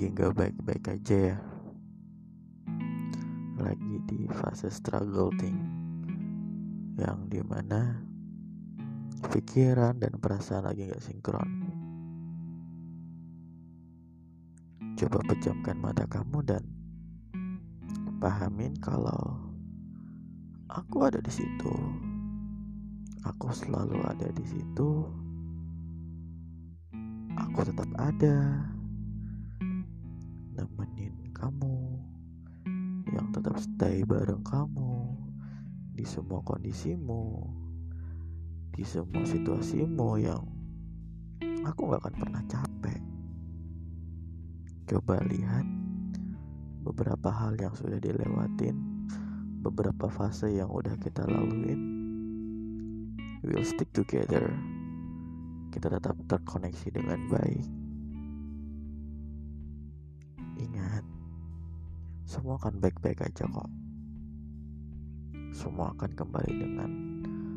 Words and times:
lagi 0.00 0.16
nggak 0.16 0.32
baik-baik 0.32 0.84
aja 0.96 1.16
ya. 1.28 1.38
Lagi 3.60 4.00
di 4.08 4.24
fase 4.32 4.72
struggle 4.72 5.28
thing. 5.36 5.60
Yang 6.96 7.18
di 7.28 7.40
mana 7.44 8.00
pikiran 9.28 10.00
dan 10.00 10.16
perasaan 10.16 10.72
lagi 10.72 10.88
nggak 10.88 11.04
sinkron. 11.04 11.50
Coba 14.96 15.20
pejamkan 15.28 15.76
mata 15.76 16.08
kamu 16.08 16.48
dan 16.48 16.64
pahamin 18.24 18.72
kalau 18.80 19.36
aku 20.72 21.04
ada 21.04 21.20
di 21.20 21.28
situ. 21.28 21.76
Aku 23.28 23.52
selalu 23.52 24.00
ada 24.08 24.32
di 24.32 24.48
situ. 24.48 25.04
Aku 27.36 27.68
tetap 27.68 27.92
ada 28.00 28.64
nemenin 30.60 31.16
kamu 31.32 31.96
yang 33.08 33.32
tetap 33.32 33.56
stay 33.56 34.04
bareng 34.04 34.44
kamu 34.44 35.16
di 35.96 36.04
semua 36.04 36.44
kondisimu 36.44 37.48
di 38.76 38.84
semua 38.84 39.24
situasimu 39.24 40.20
yang 40.20 40.44
aku 41.64 41.88
gak 41.92 42.04
akan 42.04 42.14
pernah 42.16 42.42
capek. 42.48 43.00
Coba 44.88 45.20
lihat 45.24 45.64
beberapa 46.84 47.28
hal 47.32 47.56
yang 47.56 47.72
sudah 47.72 47.96
dilewatin 47.96 48.76
beberapa 49.64 50.12
fase 50.12 50.52
yang 50.52 50.68
udah 50.68 50.96
kita 51.00 51.24
laluin. 51.24 51.80
We'll 53.40 53.64
stick 53.64 53.88
together. 53.96 54.52
Kita 55.72 55.88
tetap 55.88 56.20
terkoneksi 56.28 56.88
dengan 56.92 57.28
baik 57.32 57.79
semua 62.30 62.54
akan 62.62 62.78
baik-baik 62.78 63.26
aja 63.26 63.42
kok 63.42 63.70
semua 65.50 65.90
akan 65.98 66.14
kembali 66.14 66.52
dengan 66.62 66.90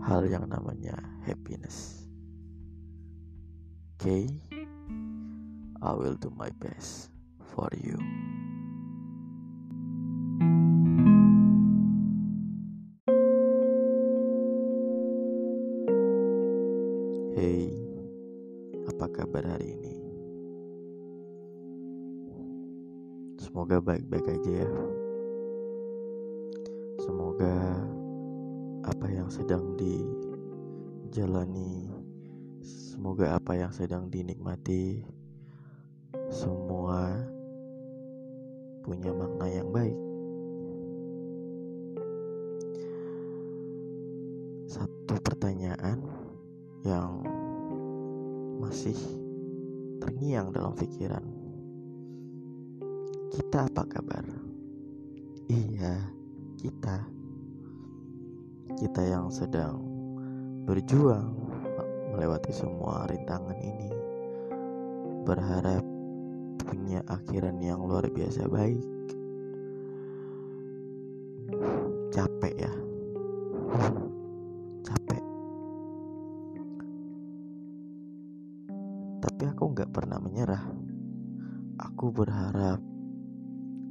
hal 0.00 0.24
yang 0.24 0.48
namanya 0.48 0.96
happiness 1.28 2.08
okay? 4.00 4.24
I 5.84 5.92
will 5.92 6.16
do 6.16 6.32
my 6.32 6.48
best 6.56 7.12
for 7.52 7.68
you 7.76 8.00
Hey, 17.34 17.68
apa 18.88 19.10
kabar 19.10 19.44
hari 19.44 19.74
ini? 19.74 20.03
Semoga 23.54 23.78
baik-baik 23.78 24.34
aja 24.34 24.66
ya. 24.66 24.70
Semoga 26.98 27.54
apa 28.82 29.06
yang 29.06 29.30
sedang 29.30 29.78
dijalani, 29.78 31.86
semoga 32.66 33.38
apa 33.38 33.54
yang 33.54 33.70
sedang 33.70 34.10
dinikmati, 34.10 35.06
semua 36.34 37.14
punya 38.82 39.14
makna 39.14 39.46
yang 39.46 39.70
baik. 39.70 40.02
Satu 44.66 45.14
pertanyaan 45.22 46.02
yang 46.82 47.22
masih 48.58 48.98
terngiang 50.02 50.50
dalam 50.50 50.74
pikiran. 50.74 51.43
Kita 53.34 53.66
apa 53.66 53.82
kabar? 53.90 54.22
Iya, 55.50 56.06
kita. 56.54 57.02
Kita 58.78 59.02
yang 59.02 59.26
sedang 59.26 59.82
berjuang 60.62 61.34
melewati 62.14 62.54
semua 62.54 63.10
rintangan 63.10 63.58
ini. 63.58 63.90
Berharap 65.26 65.82
punya 66.62 67.02
akhiran 67.10 67.58
yang 67.58 67.82
luar 67.82 68.06
biasa 68.06 68.46
baik. 68.46 68.86
Capek 72.14 72.54
ya. 72.54 72.72
Capek. 74.86 75.22
Tapi 79.26 79.42
aku 79.50 79.64
nggak 79.74 79.90
pernah 79.90 80.22
menyerah. 80.22 80.62
Aku 81.82 82.14
berharap 82.14 82.93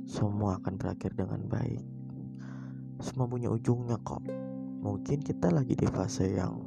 semua 0.08 0.60
akan 0.60 0.76
berakhir 0.76 1.16
dengan 1.16 1.44
baik. 1.48 1.84
Semua 3.04 3.28
punya 3.28 3.52
ujungnya 3.52 4.00
kok. 4.04 4.24
Mungkin 4.84 5.24
kita 5.24 5.52
lagi 5.52 5.76
di 5.76 5.88
fase 5.88 6.36
yang 6.36 6.60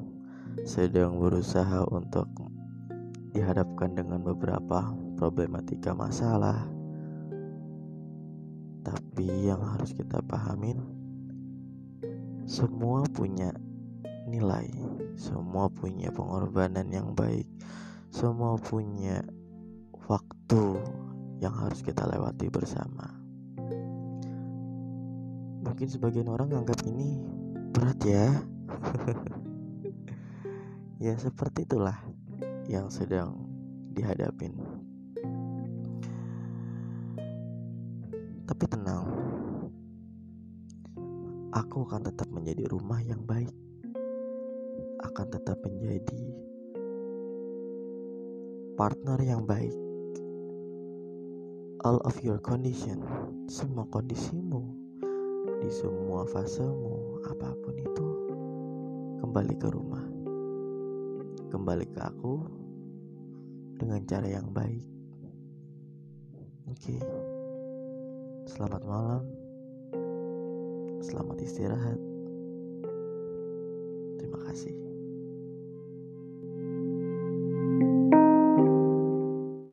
sedang 0.64 1.20
berusaha 1.20 1.84
untuk 1.92 2.28
dihadapkan 3.36 3.92
dengan 3.92 4.24
beberapa 4.24 4.92
problematika 5.20 5.92
masalah. 5.92 6.64
Tapi 8.86 9.50
yang 9.50 9.60
harus 9.60 9.92
kita 9.92 10.22
pahamin 10.24 10.96
semua 12.46 13.02
punya 13.10 13.50
nilai, 14.30 14.70
semua 15.18 15.66
punya 15.66 16.14
pengorbanan 16.14 16.86
yang 16.94 17.10
baik, 17.10 17.50
semua 18.14 18.54
punya 18.54 19.26
waktu 20.06 20.78
yang 21.42 21.50
harus 21.52 21.82
kita 21.82 22.06
lewati 22.06 22.46
bersama. 22.46 23.25
Mungkin 25.66 25.90
sebagian 25.90 26.30
orang 26.30 26.54
anggap 26.54 26.78
ini 26.86 27.18
berat 27.74 27.98
ya. 28.06 28.30
ya 31.10 31.18
seperti 31.18 31.66
itulah 31.66 31.98
yang 32.70 32.86
sedang 32.86 33.34
dihadapin. 33.90 34.54
Tapi 38.46 38.64
tenang. 38.70 39.10
Aku 41.50 41.82
akan 41.82 42.06
tetap 42.06 42.30
menjadi 42.30 42.70
rumah 42.70 43.02
yang 43.02 43.26
baik. 43.26 43.50
Akan 45.02 45.26
tetap 45.34 45.58
menjadi 45.66 46.22
partner 48.78 49.18
yang 49.18 49.42
baik. 49.42 49.74
All 51.82 51.98
of 52.06 52.22
your 52.22 52.38
condition, 52.38 53.02
semua 53.50 53.82
kondisimu, 53.90 54.85
di 55.66 55.74
semua 55.74 56.22
fasemu, 56.30 57.26
apa 57.26 57.50
pun 57.58 57.74
itu, 57.74 58.08
kembali 59.18 59.54
ke 59.58 59.66
rumah. 59.66 60.06
Kembali 61.50 61.82
ke 61.90 62.06
aku 62.06 62.46
dengan 63.74 63.98
cara 64.06 64.30
yang 64.30 64.46
baik. 64.54 64.86
Oke. 66.70 67.02
Selamat 68.46 68.82
malam. 68.86 69.26
Selamat 71.02 71.42
istirahat. 71.42 71.98
Terima 74.22 74.38
kasih. 74.46 74.95